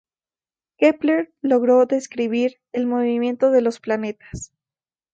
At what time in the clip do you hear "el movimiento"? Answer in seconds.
2.71-3.51